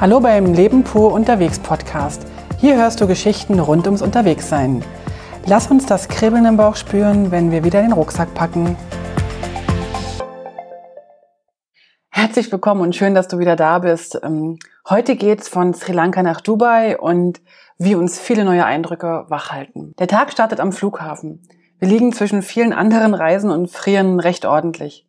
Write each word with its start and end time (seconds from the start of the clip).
Hallo 0.00 0.18
beim 0.18 0.54
Leben 0.54 0.82
pur 0.82 1.12
unterwegs 1.12 1.58
Podcast. 1.58 2.26
Hier 2.56 2.74
hörst 2.76 3.02
du 3.02 3.06
Geschichten 3.06 3.60
rund 3.60 3.84
ums 3.84 4.00
Unterwegssein. 4.00 4.82
Lass 5.44 5.70
uns 5.70 5.84
das 5.84 6.08
Kribbeln 6.08 6.46
im 6.46 6.56
Bauch 6.56 6.76
spüren, 6.76 7.30
wenn 7.30 7.50
wir 7.50 7.64
wieder 7.64 7.82
den 7.82 7.92
Rucksack 7.92 8.32
packen. 8.32 8.78
Herzlich 12.08 12.50
willkommen 12.50 12.80
und 12.80 12.96
schön, 12.96 13.14
dass 13.14 13.28
du 13.28 13.38
wieder 13.40 13.56
da 13.56 13.80
bist. 13.80 14.18
Ähm, 14.22 14.58
heute 14.88 15.16
geht's 15.16 15.50
von 15.50 15.74
Sri 15.74 15.92
Lanka 15.92 16.22
nach 16.22 16.40
Dubai 16.40 16.98
und 16.98 17.42
wie 17.76 17.94
uns 17.94 18.18
viele 18.18 18.46
neue 18.46 18.64
Eindrücke 18.64 19.26
wachhalten. 19.28 19.92
Der 19.98 20.08
Tag 20.08 20.32
startet 20.32 20.60
am 20.60 20.72
Flughafen. 20.72 21.42
Wir 21.78 21.88
liegen 21.88 22.14
zwischen 22.14 22.40
vielen 22.40 22.72
anderen 22.72 23.12
Reisen 23.12 23.50
und 23.50 23.70
frieren 23.70 24.18
recht 24.18 24.46
ordentlich. 24.46 25.06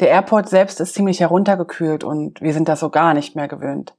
Der 0.00 0.08
Airport 0.08 0.48
selbst 0.48 0.80
ist 0.80 0.94
ziemlich 0.94 1.20
heruntergekühlt 1.20 2.04
und 2.04 2.40
wir 2.40 2.52
sind 2.52 2.68
das 2.68 2.80
so 2.80 2.90
gar 2.90 3.14
nicht 3.14 3.36
mehr 3.36 3.48
gewöhnt. 3.48 3.94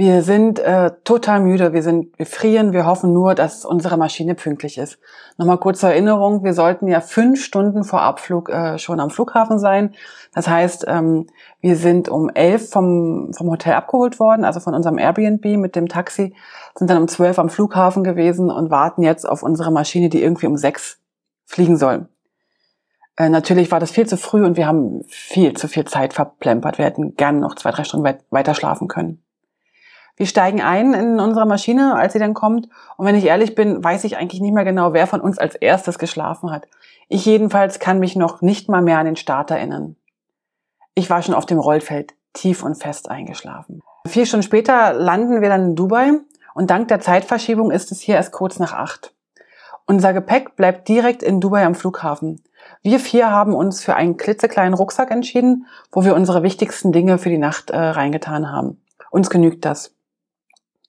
Wir 0.00 0.22
sind 0.22 0.60
äh, 0.60 0.92
total 1.02 1.40
müde, 1.40 1.72
wir 1.72 1.82
sind, 1.82 2.16
wir 2.20 2.26
frieren, 2.26 2.72
wir 2.72 2.86
hoffen 2.86 3.12
nur, 3.12 3.34
dass 3.34 3.64
unsere 3.64 3.96
Maschine 3.96 4.36
pünktlich 4.36 4.78
ist. 4.78 5.00
Nochmal 5.38 5.58
kurze 5.58 5.88
Erinnerung, 5.88 6.44
wir 6.44 6.54
sollten 6.54 6.86
ja 6.86 7.00
fünf 7.00 7.42
Stunden 7.42 7.82
vor 7.82 8.02
Abflug 8.02 8.48
äh, 8.48 8.78
schon 8.78 9.00
am 9.00 9.10
Flughafen 9.10 9.58
sein. 9.58 9.96
Das 10.32 10.46
heißt, 10.46 10.84
ähm, 10.86 11.26
wir 11.60 11.74
sind 11.74 12.08
um 12.08 12.30
elf 12.30 12.70
vom, 12.70 13.32
vom 13.36 13.50
Hotel 13.50 13.74
abgeholt 13.74 14.20
worden, 14.20 14.44
also 14.44 14.60
von 14.60 14.72
unserem 14.72 14.98
Airbnb 14.98 15.44
mit 15.56 15.74
dem 15.74 15.88
Taxi, 15.88 16.32
sind 16.76 16.88
dann 16.88 16.98
um 17.02 17.08
zwölf 17.08 17.40
am 17.40 17.48
Flughafen 17.48 18.04
gewesen 18.04 18.52
und 18.52 18.70
warten 18.70 19.02
jetzt 19.02 19.28
auf 19.28 19.42
unsere 19.42 19.72
Maschine, 19.72 20.10
die 20.10 20.22
irgendwie 20.22 20.46
um 20.46 20.56
sechs 20.56 21.00
fliegen 21.44 21.76
soll. 21.76 22.08
Äh, 23.18 23.28
natürlich 23.28 23.70
war 23.72 23.80
das 23.80 23.90
viel 23.90 24.06
zu 24.06 24.16
früh 24.16 24.44
und 24.44 24.56
wir 24.56 24.66
haben 24.66 25.04
viel 25.08 25.52
zu 25.54 25.66
viel 25.66 25.84
Zeit 25.84 26.14
verplempert. 26.14 26.78
Wir 26.78 26.84
hätten 26.84 27.16
gern 27.16 27.40
noch 27.40 27.56
zwei, 27.56 27.72
drei 27.72 27.84
Stunden 27.84 28.06
weit, 28.06 28.20
weiter 28.30 28.54
schlafen 28.54 28.86
können. 28.86 29.22
Wir 30.16 30.26
steigen 30.26 30.62
ein 30.62 30.94
in 30.94 31.20
unsere 31.20 31.46
Maschine, 31.46 31.94
als 31.96 32.12
sie 32.12 32.18
dann 32.18 32.34
kommt. 32.34 32.68
Und 32.96 33.06
wenn 33.06 33.14
ich 33.14 33.24
ehrlich 33.24 33.54
bin, 33.54 33.82
weiß 33.82 34.04
ich 34.04 34.16
eigentlich 34.16 34.40
nicht 34.40 34.54
mehr 34.54 34.64
genau, 34.64 34.92
wer 34.92 35.06
von 35.06 35.20
uns 35.20 35.38
als 35.38 35.56
erstes 35.56 35.98
geschlafen 35.98 36.50
hat. 36.50 36.66
Ich 37.08 37.24
jedenfalls 37.24 37.78
kann 37.78 37.98
mich 37.98 38.16
noch 38.16 38.40
nicht 38.40 38.68
mal 38.68 38.82
mehr 38.82 38.98
an 38.98 39.06
den 39.06 39.16
Start 39.16 39.50
erinnern. 39.50 39.96
Ich 40.94 41.10
war 41.10 41.22
schon 41.22 41.34
auf 41.34 41.46
dem 41.46 41.58
Rollfeld 41.58 42.14
tief 42.32 42.62
und 42.62 42.76
fest 42.76 43.10
eingeschlafen. 43.10 43.80
Vier 44.06 44.26
Stunden 44.26 44.44
später 44.44 44.92
landen 44.92 45.40
wir 45.40 45.48
dann 45.48 45.70
in 45.70 45.76
Dubai 45.76 46.12
und 46.54 46.70
dank 46.70 46.88
der 46.88 47.00
Zeitverschiebung 47.00 47.70
ist 47.70 47.92
es 47.92 48.00
hier 48.00 48.16
erst 48.16 48.32
kurz 48.32 48.58
nach 48.58 48.72
acht. 48.72 49.12
Unser 49.90 50.12
Gepäck 50.12 50.54
bleibt 50.54 50.86
direkt 50.86 51.22
in 51.22 51.40
Dubai 51.40 51.64
am 51.64 51.74
Flughafen. 51.74 52.42
Wir 52.82 53.00
vier 53.00 53.30
haben 53.30 53.54
uns 53.54 53.82
für 53.82 53.94
einen 53.94 54.18
klitzekleinen 54.18 54.74
Rucksack 54.74 55.10
entschieden, 55.10 55.66
wo 55.90 56.04
wir 56.04 56.14
unsere 56.14 56.42
wichtigsten 56.42 56.92
Dinge 56.92 57.16
für 57.16 57.30
die 57.30 57.38
Nacht 57.38 57.70
äh, 57.70 57.78
reingetan 57.78 58.52
haben. 58.52 58.82
Uns 59.10 59.30
genügt 59.30 59.64
das. 59.64 59.94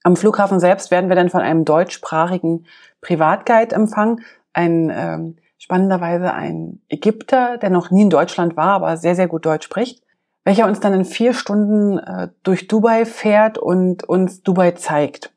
Am 0.04 0.18
Flughafen 0.18 0.60
selbst 0.60 0.92
werden 0.92 1.08
wir 1.08 1.16
dann 1.16 1.30
von 1.30 1.40
einem 1.40 1.64
deutschsprachigen 1.64 2.66
Privatguide 3.00 3.74
empfangen, 3.74 4.20
ein 4.52 4.92
ähm, 4.94 5.38
spannenderweise 5.58 6.34
ein 6.34 6.82
Ägypter, 6.90 7.58
der 7.58 7.70
noch 7.70 7.92
nie 7.92 8.02
in 8.02 8.10
Deutschland 8.10 8.58
war, 8.58 8.74
aber 8.74 8.98
sehr, 8.98 9.16
sehr 9.16 9.30
gut 9.30 9.46
Deutsch 9.46 9.64
spricht, 9.64 10.04
welcher 10.44 10.66
uns 10.66 10.82
dann 10.82 10.94
in 10.94 11.06
vier 11.06 11.34
Stunden 11.34 12.00
äh, 12.00 12.28
durch 12.44 12.68
Dubai 12.68 13.06
fährt 13.06 13.60
und 13.60 14.04
uns 14.04 14.44
Dubai 14.44 14.72
zeigt. 14.72 15.32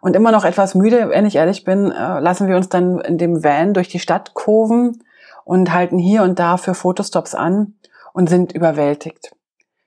Und 0.00 0.14
immer 0.14 0.32
noch 0.32 0.44
etwas 0.44 0.74
müde, 0.74 1.10
wenn 1.10 1.26
ich 1.26 1.36
ehrlich 1.36 1.64
bin, 1.64 1.90
äh, 1.90 2.20
lassen 2.20 2.48
wir 2.48 2.56
uns 2.56 2.68
dann 2.68 3.00
in 3.00 3.18
dem 3.18 3.42
Van 3.42 3.74
durch 3.74 3.88
die 3.88 3.98
Stadt 3.98 4.34
kurven 4.34 5.02
und 5.44 5.72
halten 5.72 5.98
hier 5.98 6.22
und 6.22 6.38
da 6.38 6.56
für 6.56 6.74
Fotostops 6.74 7.34
an 7.34 7.74
und 8.12 8.28
sind 8.28 8.52
überwältigt. 8.52 9.32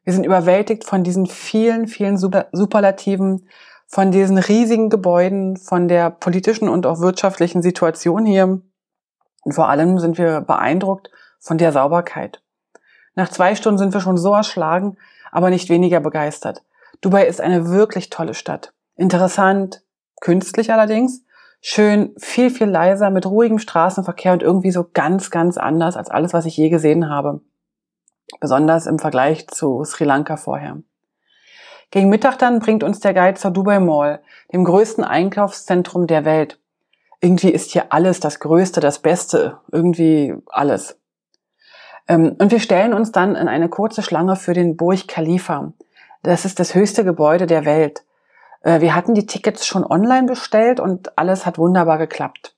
Wir 0.03 0.13
sind 0.13 0.25
überwältigt 0.25 0.83
von 0.83 1.03
diesen 1.03 1.27
vielen, 1.27 1.87
vielen 1.87 2.17
Superlativen, 2.17 3.47
von 3.87 4.11
diesen 4.11 4.37
riesigen 4.37 4.89
Gebäuden, 4.89 5.57
von 5.57 5.87
der 5.87 6.09
politischen 6.09 6.69
und 6.69 6.85
auch 6.85 6.99
wirtschaftlichen 6.99 7.61
Situation 7.61 8.25
hier. 8.25 8.61
Und 9.43 9.51
vor 9.53 9.69
allem 9.69 9.99
sind 9.99 10.17
wir 10.17 10.41
beeindruckt 10.41 11.11
von 11.39 11.57
der 11.57 11.71
Sauberkeit. 11.71 12.41
Nach 13.15 13.29
zwei 13.29 13.55
Stunden 13.55 13.77
sind 13.77 13.93
wir 13.93 14.01
schon 14.01 14.17
so 14.17 14.33
erschlagen, 14.33 14.97
aber 15.31 15.49
nicht 15.49 15.69
weniger 15.69 15.99
begeistert. 15.99 16.63
Dubai 17.01 17.25
ist 17.27 17.41
eine 17.41 17.69
wirklich 17.69 18.09
tolle 18.09 18.33
Stadt. 18.33 18.73
Interessant, 18.95 19.83
künstlich 20.21 20.71
allerdings, 20.71 21.25
schön, 21.59 22.13
viel, 22.17 22.49
viel 22.49 22.67
leiser, 22.67 23.09
mit 23.09 23.25
ruhigem 23.25 23.59
Straßenverkehr 23.59 24.31
und 24.31 24.41
irgendwie 24.41 24.71
so 24.71 24.85
ganz, 24.93 25.29
ganz 25.29 25.57
anders 25.57 25.97
als 25.97 26.09
alles, 26.09 26.31
was 26.31 26.45
ich 26.45 26.55
je 26.55 26.69
gesehen 26.69 27.09
habe. 27.09 27.41
Besonders 28.39 28.87
im 28.87 28.97
Vergleich 28.97 29.47
zu 29.47 29.83
Sri 29.83 30.05
Lanka 30.05 30.37
vorher. 30.37 30.77
Gegen 31.91 32.07
Mittag 32.09 32.39
dann 32.39 32.59
bringt 32.59 32.83
uns 32.83 33.01
der 33.01 33.13
Guide 33.13 33.37
zur 33.37 33.51
Dubai 33.51 33.79
Mall, 33.79 34.21
dem 34.53 34.63
größten 34.63 35.03
Einkaufszentrum 35.03 36.07
der 36.07 36.23
Welt. 36.23 36.57
Irgendwie 37.19 37.49
ist 37.49 37.71
hier 37.71 37.91
alles 37.91 38.21
das 38.21 38.39
Größte, 38.39 38.79
das 38.79 38.99
Beste, 38.99 39.59
irgendwie 39.71 40.33
alles. 40.47 40.97
Ähm, 42.07 42.35
und 42.39 42.51
wir 42.51 42.59
stellen 42.59 42.93
uns 42.93 43.11
dann 43.11 43.35
in 43.35 43.47
eine 43.47 43.69
kurze 43.69 44.01
Schlange 44.01 44.37
für 44.37 44.53
den 44.53 44.77
Burj 44.77 45.05
Khalifa. 45.07 45.73
Das 46.23 46.45
ist 46.45 46.59
das 46.59 46.73
höchste 46.73 47.03
Gebäude 47.03 47.45
der 47.45 47.65
Welt. 47.65 48.03
Äh, 48.61 48.81
wir 48.81 48.95
hatten 48.95 49.13
die 49.13 49.25
Tickets 49.25 49.65
schon 49.65 49.85
online 49.85 50.27
bestellt 50.27 50.79
und 50.79 51.17
alles 51.17 51.45
hat 51.45 51.57
wunderbar 51.57 51.97
geklappt. 51.97 52.55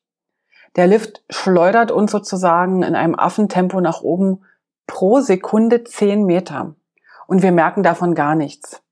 Der 0.76 0.88
Lift 0.88 1.24
schleudert 1.30 1.92
uns 1.92 2.12
sozusagen 2.12 2.84
in 2.84 2.96
einem 2.96 3.18
Affentempo 3.18 3.80
nach 3.82 4.02
oben 4.02 4.44
pro 4.88 5.20
Sekunde 5.20 5.84
zehn 5.84 6.26
Meter. 6.26 6.76
Und 7.28 7.42
wir 7.42 7.52
merken 7.52 7.84
davon 7.84 8.16
gar 8.16 8.36
nichts 8.36 8.84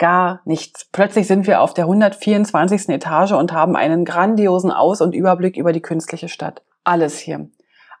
gar 0.00 0.40
nichts. 0.44 0.86
Plötzlich 0.90 1.28
sind 1.28 1.46
wir 1.46 1.60
auf 1.60 1.74
der 1.74 1.84
124. 1.84 2.88
Etage 2.88 3.32
und 3.32 3.52
haben 3.52 3.76
einen 3.76 4.04
grandiosen 4.04 4.72
Aus- 4.72 5.02
und 5.02 5.14
Überblick 5.14 5.56
über 5.56 5.72
die 5.72 5.82
künstliche 5.82 6.28
Stadt. 6.28 6.62
Alles 6.82 7.18
hier. 7.18 7.48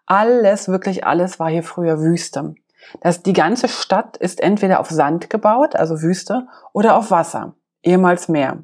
Alles, 0.06 0.68
wirklich 0.68 1.06
alles 1.06 1.38
war 1.38 1.50
hier 1.50 1.62
früher 1.62 2.00
Wüste. 2.00 2.54
Das, 3.02 3.22
die 3.22 3.34
ganze 3.34 3.68
Stadt 3.68 4.16
ist 4.16 4.40
entweder 4.40 4.80
auf 4.80 4.88
Sand 4.88 5.30
gebaut, 5.30 5.76
also 5.76 6.00
Wüste, 6.00 6.48
oder 6.72 6.96
auf 6.96 7.10
Wasser, 7.12 7.54
ehemals 7.82 8.28
Meer. 8.28 8.58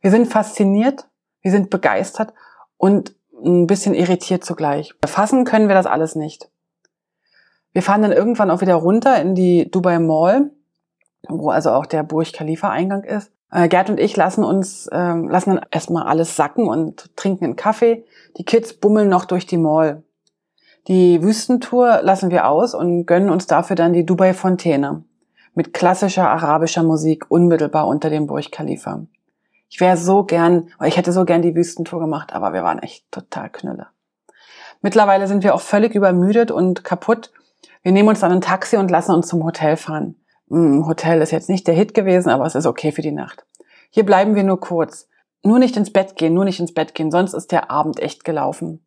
Wir 0.00 0.10
sind 0.10 0.26
fasziniert, 0.26 1.08
wir 1.42 1.50
sind 1.50 1.70
begeistert 1.70 2.32
und 2.76 3.14
ein 3.44 3.66
bisschen 3.66 3.94
irritiert 3.94 4.44
zugleich. 4.44 4.94
Fassen 5.06 5.44
können 5.44 5.68
wir 5.68 5.74
das 5.74 5.86
alles 5.86 6.14
nicht. 6.14 6.48
Wir 7.72 7.82
fahren 7.82 8.02
dann 8.02 8.12
irgendwann 8.12 8.50
auch 8.50 8.60
wieder 8.60 8.74
runter 8.74 9.20
in 9.20 9.34
die 9.34 9.70
Dubai 9.70 9.98
Mall 9.98 10.50
wo 11.28 11.50
also 11.50 11.70
auch 11.70 11.86
der 11.86 12.02
Burj 12.02 12.32
Khalifa 12.32 12.70
Eingang 12.70 13.04
ist. 13.04 13.32
Äh, 13.50 13.68
Gerd 13.68 13.90
und 13.90 14.00
ich 14.00 14.16
lassen 14.16 14.44
uns, 14.44 14.88
ähm, 14.92 15.28
lassen 15.28 15.54
dann 15.54 15.66
erstmal 15.70 16.04
alles 16.04 16.36
sacken 16.36 16.68
und 16.68 17.16
trinken 17.16 17.44
einen 17.44 17.56
Kaffee. 17.56 18.04
Die 18.36 18.44
Kids 18.44 18.74
bummeln 18.74 19.08
noch 19.08 19.24
durch 19.24 19.46
die 19.46 19.58
Mall. 19.58 20.02
Die 20.88 21.22
Wüstentour 21.22 22.00
lassen 22.02 22.30
wir 22.30 22.48
aus 22.48 22.74
und 22.74 23.06
gönnen 23.06 23.30
uns 23.30 23.46
dafür 23.46 23.76
dann 23.76 23.92
die 23.92 24.04
Dubai 24.04 24.34
Fontäne 24.34 25.04
mit 25.54 25.72
klassischer 25.72 26.28
arabischer 26.28 26.82
Musik 26.82 27.26
unmittelbar 27.28 27.86
unter 27.86 28.10
dem 28.10 28.26
Burj 28.26 28.50
Khalifa. 28.50 29.06
Ich 29.68 29.80
wäre 29.80 29.96
so 29.96 30.24
gern, 30.24 30.68
ich 30.84 30.96
hätte 30.96 31.12
so 31.12 31.24
gern 31.24 31.42
die 31.42 31.54
Wüstentour 31.54 32.00
gemacht, 32.00 32.32
aber 32.32 32.52
wir 32.52 32.62
waren 32.62 32.78
echt 32.78 33.10
total 33.10 33.50
knülle. 33.50 33.88
Mittlerweile 34.82 35.26
sind 35.26 35.42
wir 35.42 35.54
auch 35.54 35.60
völlig 35.60 35.94
übermüdet 35.94 36.50
und 36.50 36.84
kaputt. 36.84 37.32
Wir 37.82 37.92
nehmen 37.92 38.08
uns 38.08 38.20
dann 38.20 38.32
ein 38.32 38.40
Taxi 38.40 38.76
und 38.76 38.90
lassen 38.90 39.14
uns 39.14 39.28
zum 39.28 39.44
Hotel 39.44 39.76
fahren. 39.76 40.16
Hm, 40.48 40.86
Hotel 40.86 41.22
ist 41.22 41.30
jetzt 41.30 41.48
nicht 41.48 41.66
der 41.66 41.74
Hit 41.74 41.94
gewesen, 41.94 42.28
aber 42.28 42.44
es 42.44 42.54
ist 42.54 42.66
okay 42.66 42.92
für 42.92 43.02
die 43.02 43.12
Nacht. 43.12 43.46
Hier 43.90 44.04
bleiben 44.04 44.34
wir 44.34 44.44
nur 44.44 44.60
kurz. 44.60 45.08
Nur 45.42 45.58
nicht 45.58 45.76
ins 45.76 45.92
Bett 45.92 46.16
gehen, 46.16 46.34
nur 46.34 46.44
nicht 46.44 46.60
ins 46.60 46.72
Bett 46.72 46.94
gehen, 46.94 47.10
sonst 47.10 47.34
ist 47.34 47.52
der 47.52 47.70
Abend 47.70 48.00
echt 48.00 48.24
gelaufen. 48.24 48.84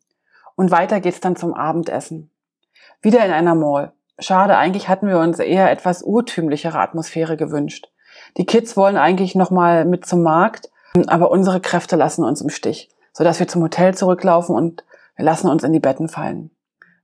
Und 0.55 0.71
weiter 0.71 0.99
geht's 0.99 1.19
dann 1.19 1.35
zum 1.35 1.53
Abendessen. 1.53 2.31
Wieder 3.01 3.23
in 3.25 3.31
einer 3.31 3.53
Mall. 3.53 3.93
Schade, 4.19 4.57
eigentlich 4.57 4.89
hatten 4.89 5.07
wir 5.07 5.19
uns 5.19 5.37
eher 5.39 5.69
etwas 5.71 6.01
urtümlichere 6.01 6.79
Atmosphäre 6.79 7.37
gewünscht. 7.37 7.91
Die 8.37 8.45
Kids 8.45 8.75
wollen 8.75 8.97
eigentlich 8.97 9.35
nochmal 9.35 9.85
mit 9.85 10.05
zum 10.05 10.23
Markt, 10.23 10.71
aber 11.05 11.29
unsere 11.29 11.61
Kräfte 11.61 11.95
lassen 11.95 12.25
uns 12.25 12.41
im 12.41 12.49
Stich, 12.49 12.89
sodass 13.13 13.39
wir 13.39 13.47
zum 13.47 13.61
Hotel 13.61 13.93
zurücklaufen 13.93 14.55
und 14.55 14.83
wir 15.15 15.25
lassen 15.25 15.49
uns 15.49 15.63
in 15.63 15.71
die 15.71 15.79
Betten 15.79 16.09
fallen. 16.09 16.49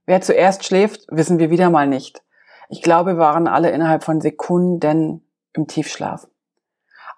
Wer 0.06 0.20
zuerst 0.20 0.64
schläft, 0.64 1.06
wissen 1.08 1.38
wir 1.38 1.50
wieder 1.50 1.70
mal 1.70 1.86
nicht. 1.86 2.22
Ich 2.68 2.82
glaube, 2.82 3.12
wir 3.12 3.18
waren 3.18 3.46
alle 3.46 3.70
innerhalb 3.70 4.02
von 4.02 4.20
Sekunden 4.20 5.22
im 5.52 5.66
Tiefschlaf. 5.66 6.26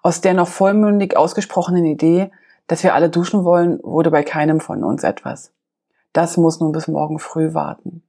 Aus 0.03 0.21
der 0.21 0.35
noch 0.35 0.47
vollmündig 0.47 1.17
ausgesprochenen 1.17 1.85
Idee, 1.85 2.31
dass 2.67 2.83
wir 2.83 2.93
alle 2.93 3.09
duschen 3.09 3.43
wollen, 3.43 3.79
wurde 3.81 4.11
bei 4.11 4.23
keinem 4.23 4.59
von 4.59 4.83
uns 4.83 5.03
etwas. 5.03 5.51
Das 6.13 6.37
muss 6.37 6.59
nun 6.59 6.71
bis 6.71 6.87
morgen 6.87 7.19
früh 7.19 7.53
warten. 7.53 8.03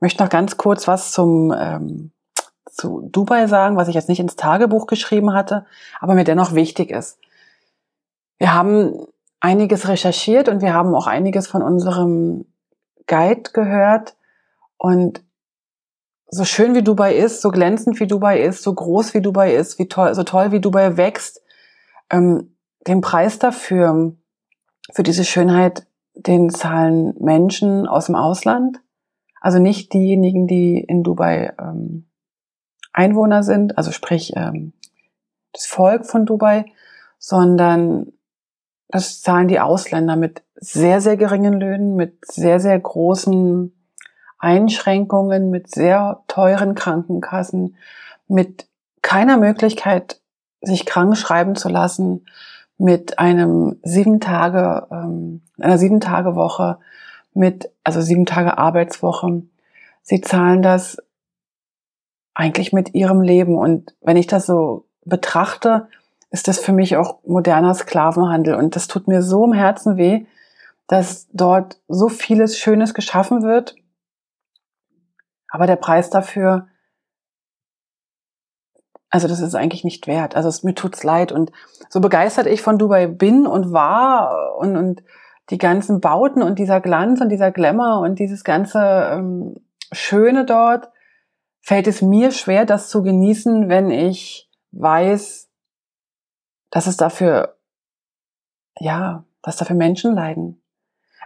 Möchte 0.00 0.22
noch 0.22 0.30
ganz 0.30 0.56
kurz 0.56 0.86
was 0.86 1.12
zum 1.12 1.54
ähm, 1.56 2.12
zu 2.70 3.08
Dubai 3.10 3.46
sagen, 3.48 3.76
was 3.76 3.88
ich 3.88 3.94
jetzt 3.94 4.08
nicht 4.08 4.20
ins 4.20 4.36
Tagebuch 4.36 4.86
geschrieben 4.86 5.32
hatte, 5.32 5.66
aber 6.00 6.14
mir 6.14 6.24
dennoch 6.24 6.54
wichtig 6.54 6.90
ist. 6.90 7.18
Wir 8.38 8.54
haben 8.54 9.06
einiges 9.40 9.88
recherchiert 9.88 10.48
und 10.48 10.62
wir 10.62 10.74
haben 10.74 10.94
auch 10.94 11.06
einiges 11.06 11.48
von 11.48 11.62
unserem 11.62 12.46
Guide 13.06 13.50
gehört 13.52 14.14
und 14.76 15.22
so 16.30 16.44
schön 16.44 16.74
wie 16.74 16.82
Dubai 16.82 17.16
ist, 17.16 17.40
so 17.40 17.50
glänzend 17.50 17.98
wie 18.00 18.06
Dubai 18.06 18.40
ist, 18.40 18.62
so 18.62 18.72
groß 18.72 19.14
wie 19.14 19.22
Dubai 19.22 19.54
ist, 19.54 19.78
wie 19.78 19.88
toll, 19.88 20.14
so 20.14 20.22
toll 20.22 20.52
wie 20.52 20.60
Dubai 20.60 20.96
wächst, 20.96 21.42
ähm, 22.10 22.54
den 22.86 23.00
Preis 23.00 23.38
dafür, 23.38 24.12
für 24.92 25.02
diese 25.02 25.24
Schönheit, 25.24 25.86
den 26.14 26.50
zahlen 26.50 27.14
Menschen 27.18 27.86
aus 27.86 28.06
dem 28.06 28.14
Ausland. 28.14 28.80
Also 29.40 29.58
nicht 29.58 29.92
diejenigen, 29.92 30.46
die 30.46 30.80
in 30.80 31.02
Dubai 31.02 31.52
ähm, 31.58 32.06
Einwohner 32.92 33.42
sind, 33.42 33.78
also 33.78 33.92
sprich 33.92 34.32
ähm, 34.36 34.72
das 35.52 35.66
Volk 35.66 36.06
von 36.06 36.26
Dubai, 36.26 36.64
sondern 37.18 38.12
das 38.88 39.20
zahlen 39.20 39.48
die 39.48 39.60
Ausländer 39.60 40.16
mit 40.16 40.42
sehr, 40.54 41.00
sehr 41.00 41.16
geringen 41.16 41.54
Löhnen, 41.54 41.94
mit 41.94 42.24
sehr, 42.24 42.58
sehr 42.58 42.78
großen 42.78 43.72
Einschränkungen, 44.38 45.50
mit 45.50 45.70
sehr 45.70 46.22
teuren 46.26 46.74
Krankenkassen, 46.74 47.76
mit 48.28 48.68
keiner 49.02 49.36
Möglichkeit, 49.36 50.20
sich 50.60 50.86
krank 50.86 51.16
schreiben 51.16 51.54
zu 51.54 51.68
lassen, 51.68 52.26
mit 52.78 53.18
einem 53.18 53.78
sieben 53.82 54.20
Tage, 54.20 54.86
ähm, 54.90 55.42
einer 55.58 55.78
sieben 55.78 56.00
Tage 56.00 56.34
Woche, 56.34 56.78
mit, 57.38 57.70
also 57.84 58.00
sieben 58.00 58.26
Tage 58.26 58.58
Arbeitswoche. 58.58 59.42
Sie 60.02 60.20
zahlen 60.20 60.62
das 60.62 60.98
eigentlich 62.34 62.72
mit 62.72 62.94
ihrem 62.94 63.20
Leben. 63.20 63.56
Und 63.56 63.94
wenn 64.00 64.16
ich 64.16 64.26
das 64.26 64.46
so 64.46 64.86
betrachte, 65.04 65.88
ist 66.30 66.48
das 66.48 66.58
für 66.58 66.72
mich 66.72 66.96
auch 66.96 67.18
moderner 67.24 67.74
Sklavenhandel. 67.74 68.54
Und 68.54 68.76
das 68.76 68.88
tut 68.88 69.08
mir 69.08 69.22
so 69.22 69.44
im 69.44 69.52
Herzen 69.52 69.96
weh, 69.96 70.26
dass 70.86 71.28
dort 71.32 71.80
so 71.88 72.08
vieles 72.08 72.58
Schönes 72.58 72.94
geschaffen 72.94 73.42
wird, 73.42 73.76
aber 75.50 75.66
der 75.66 75.76
Preis 75.76 76.10
dafür, 76.10 76.68
also 79.10 79.28
das 79.28 79.40
ist 79.40 79.54
eigentlich 79.54 79.84
nicht 79.84 80.06
wert. 80.06 80.36
Also 80.36 80.48
es, 80.48 80.62
mir 80.62 80.74
tut's 80.74 81.02
leid. 81.02 81.32
Und 81.32 81.50
so 81.88 82.00
begeistert 82.00 82.46
ich 82.46 82.62
von 82.62 82.78
Dubai 82.78 83.06
bin 83.06 83.46
und 83.46 83.72
war 83.72 84.56
und, 84.58 84.76
und 84.76 85.02
die 85.50 85.58
ganzen 85.58 86.00
Bauten 86.00 86.42
und 86.42 86.58
dieser 86.58 86.80
Glanz 86.80 87.20
und 87.20 87.30
dieser 87.30 87.50
Glamour 87.50 88.00
und 88.00 88.18
dieses 88.18 88.44
ganze 88.44 88.80
ähm, 89.12 89.56
Schöne 89.92 90.44
dort, 90.44 90.90
fällt 91.60 91.86
es 91.86 92.02
mir 92.02 92.30
schwer, 92.32 92.64
das 92.64 92.88
zu 92.88 93.02
genießen, 93.02 93.68
wenn 93.68 93.90
ich 93.90 94.48
weiß, 94.72 95.48
dass 96.70 96.86
es 96.86 96.96
dafür, 96.96 97.56
ja, 98.78 99.24
dass 99.42 99.56
dafür 99.56 99.76
Menschen 99.76 100.14
leiden. 100.14 100.60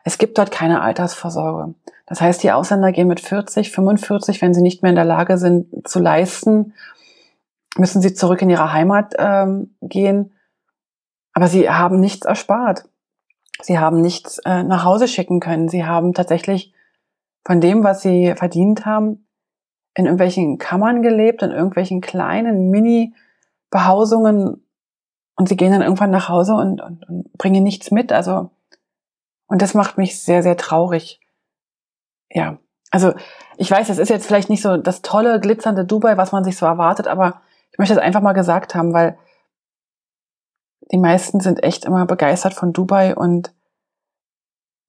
Es 0.04 0.18
gibt 0.18 0.38
dort 0.38 0.50
keine 0.50 0.82
Altersvorsorge. 0.82 1.74
Das 2.06 2.20
heißt, 2.20 2.42
die 2.42 2.52
Ausländer 2.52 2.92
gehen 2.92 3.08
mit 3.08 3.20
40, 3.20 3.70
45, 3.70 4.42
wenn 4.42 4.54
sie 4.54 4.62
nicht 4.62 4.82
mehr 4.82 4.90
in 4.90 4.96
der 4.96 5.04
Lage 5.04 5.38
sind 5.38 5.88
zu 5.88 6.00
leisten, 6.00 6.74
müssen 7.76 8.02
sie 8.02 8.14
zurück 8.14 8.42
in 8.42 8.50
ihre 8.50 8.72
Heimat 8.72 9.14
ähm, 9.18 9.74
gehen. 9.80 10.32
Aber 11.32 11.46
sie 11.46 11.70
haben 11.70 12.00
nichts 12.00 12.26
erspart. 12.26 12.84
Sie 13.60 13.78
haben 13.78 14.00
nichts 14.00 14.38
äh, 14.44 14.62
nach 14.62 14.84
Hause 14.84 15.08
schicken 15.08 15.40
können. 15.40 15.68
Sie 15.68 15.84
haben 15.84 16.14
tatsächlich 16.14 16.72
von 17.44 17.60
dem, 17.60 17.84
was 17.84 18.02
sie 18.02 18.34
verdient 18.36 18.86
haben, 18.86 19.26
in 19.94 20.06
irgendwelchen 20.06 20.58
Kammern 20.58 21.02
gelebt, 21.02 21.42
in 21.42 21.50
irgendwelchen 21.50 22.00
kleinen 22.00 22.70
Mini-Behausungen 22.70 24.64
und 25.36 25.48
sie 25.48 25.56
gehen 25.56 25.72
dann 25.72 25.82
irgendwann 25.82 26.10
nach 26.10 26.28
Hause 26.28 26.54
und, 26.54 26.80
und, 26.80 27.08
und 27.08 27.32
bringen 27.34 27.62
nichts 27.62 27.90
mit. 27.90 28.12
Also, 28.12 28.50
und 29.46 29.60
das 29.60 29.74
macht 29.74 29.98
mich 29.98 30.22
sehr, 30.22 30.42
sehr 30.42 30.56
traurig. 30.56 31.20
Ja, 32.30 32.58
also 32.90 33.12
ich 33.56 33.70
weiß, 33.70 33.88
es 33.88 33.98
ist 33.98 34.08
jetzt 34.08 34.26
vielleicht 34.26 34.50
nicht 34.50 34.62
so 34.62 34.76
das 34.76 35.02
tolle, 35.02 35.40
glitzernde 35.40 35.84
Dubai, 35.84 36.16
was 36.16 36.32
man 36.32 36.44
sich 36.44 36.56
so 36.56 36.66
erwartet, 36.66 37.06
aber 37.06 37.42
ich 37.70 37.78
möchte 37.78 37.94
es 37.94 38.00
einfach 38.00 38.20
mal 38.20 38.32
gesagt 38.32 38.74
haben, 38.74 38.92
weil 38.92 39.18
die 40.92 40.98
meisten 40.98 41.40
sind 41.40 41.62
echt 41.64 41.84
immer 41.84 42.06
begeistert 42.06 42.54
von 42.54 42.72
Dubai 42.72 43.14
und 43.14 43.52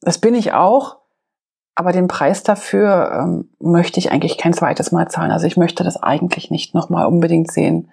das 0.02 0.18
bin 0.20 0.36
ich 0.36 0.54
auch. 0.54 0.98
Aber 1.76 1.92
den 1.92 2.08
Preis 2.08 2.44
dafür 2.44 3.12
ähm, 3.20 3.50
möchte 3.60 4.00
ich 4.00 4.12
eigentlich 4.12 4.38
kein 4.38 4.54
zweites 4.54 4.92
Mal 4.92 5.10
zahlen. 5.10 5.32
Also 5.32 5.48
ich 5.48 5.58
möchte 5.58 5.84
das 5.84 5.98
eigentlich 5.98 6.52
nicht 6.52 6.76
nochmal 6.76 7.08
unbedingt 7.08 7.52
sehen, 7.52 7.90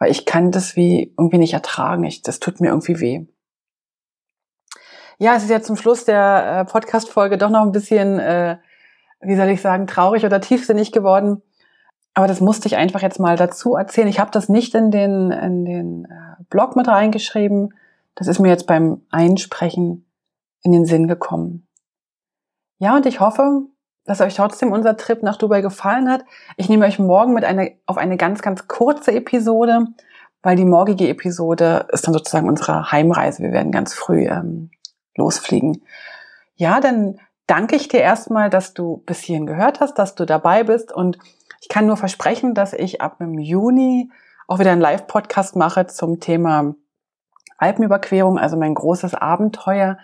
weil 0.00 0.10
ich 0.10 0.26
kann 0.26 0.50
das 0.50 0.74
wie 0.74 1.14
irgendwie 1.16 1.38
nicht 1.38 1.52
ertragen. 1.52 2.02
Ich, 2.02 2.22
das 2.22 2.40
tut 2.40 2.60
mir 2.60 2.68
irgendwie 2.68 2.98
weh. 2.98 3.26
Ja, 5.18 5.36
es 5.36 5.44
ist 5.44 5.50
ja 5.50 5.62
zum 5.62 5.76
Schluss 5.76 6.04
der 6.04 6.60
äh, 6.60 6.64
Podcast-Folge 6.64 7.38
doch 7.38 7.50
noch 7.50 7.62
ein 7.62 7.70
bisschen, 7.70 8.18
äh, 8.18 8.56
wie 9.20 9.36
soll 9.36 9.48
ich 9.48 9.60
sagen, 9.60 9.86
traurig 9.86 10.24
oder 10.24 10.40
tiefsinnig 10.40 10.90
geworden. 10.90 11.40
Aber 12.14 12.28
das 12.28 12.40
musste 12.40 12.68
ich 12.68 12.76
einfach 12.76 13.02
jetzt 13.02 13.18
mal 13.18 13.36
dazu 13.36 13.74
erzählen. 13.74 14.08
Ich 14.08 14.20
habe 14.20 14.30
das 14.30 14.48
nicht 14.48 14.74
in 14.74 14.90
den, 14.90 15.32
in 15.32 15.64
den 15.64 16.04
äh, 16.04 16.42
Blog 16.48 16.76
mit 16.76 16.86
reingeschrieben. 16.86 17.74
Das 18.14 18.28
ist 18.28 18.38
mir 18.38 18.48
jetzt 18.48 18.68
beim 18.68 19.02
Einsprechen 19.10 20.06
in 20.62 20.72
den 20.72 20.86
Sinn 20.86 21.08
gekommen. 21.08 21.66
Ja, 22.78 22.94
und 22.96 23.06
ich 23.06 23.18
hoffe, 23.18 23.62
dass 24.04 24.20
euch 24.20 24.34
trotzdem 24.34 24.72
unser 24.72 24.96
Trip 24.96 25.22
nach 25.22 25.36
Dubai 25.36 25.60
gefallen 25.60 26.08
hat. 26.08 26.24
Ich 26.56 26.68
nehme 26.68 26.86
euch 26.86 26.98
morgen 26.98 27.34
mit 27.34 27.44
einer, 27.44 27.68
auf 27.86 27.96
eine 27.96 28.16
ganz, 28.16 28.42
ganz 28.42 28.68
kurze 28.68 29.12
Episode, 29.12 29.86
weil 30.42 30.56
die 30.56 30.64
morgige 30.64 31.08
Episode 31.08 31.86
ist 31.90 32.06
dann 32.06 32.14
sozusagen 32.14 32.48
unsere 32.48 32.92
Heimreise. 32.92 33.42
Wir 33.42 33.52
werden 33.52 33.72
ganz 33.72 33.94
früh 33.94 34.26
ähm, 34.26 34.70
losfliegen. 35.16 35.82
Ja, 36.54 36.80
dann 36.80 37.18
danke 37.46 37.76
ich 37.76 37.88
dir 37.88 38.00
erstmal, 38.00 38.50
dass 38.50 38.74
du 38.74 39.02
bis 39.06 39.20
hierhin 39.20 39.46
gehört 39.46 39.80
hast, 39.80 39.98
dass 39.98 40.14
du 40.14 40.24
dabei 40.24 40.64
bist 40.64 40.92
und 40.92 41.18
ich 41.60 41.68
kann 41.68 41.86
nur 41.86 41.96
versprechen, 41.96 42.54
dass 42.54 42.72
ich 42.72 43.00
ab 43.00 43.18
dem 43.18 43.38
Juni 43.38 44.10
auch 44.46 44.58
wieder 44.58 44.72
einen 44.72 44.80
Live-Podcast 44.80 45.56
mache 45.56 45.86
zum 45.86 46.20
Thema 46.20 46.74
Alpenüberquerung, 47.56 48.38
also 48.38 48.56
mein 48.56 48.74
großes 48.74 49.14
Abenteuer 49.14 49.98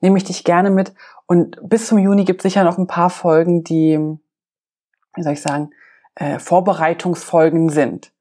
nehme 0.00 0.18
ich 0.18 0.24
dich 0.24 0.44
gerne 0.44 0.70
mit. 0.70 0.92
Und 1.26 1.58
bis 1.62 1.86
zum 1.86 1.98
Juni 1.98 2.24
gibt 2.24 2.40
es 2.40 2.52
sicher 2.52 2.64
noch 2.64 2.78
ein 2.78 2.86
paar 2.86 3.10
Folgen, 3.10 3.64
die, 3.64 3.98
wie 5.14 5.22
soll 5.22 5.32
ich 5.32 5.42
sagen, 5.42 5.70
äh, 6.14 6.38
Vorbereitungsfolgen 6.38 7.70
sind. 7.70 8.12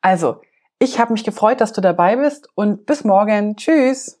Also, 0.00 0.40
ich 0.78 0.98
habe 0.98 1.12
mich 1.12 1.24
gefreut, 1.24 1.60
dass 1.60 1.72
du 1.72 1.80
dabei 1.80 2.16
bist 2.16 2.48
und 2.54 2.86
bis 2.86 3.04
morgen. 3.04 3.56
Tschüss. 3.56 4.20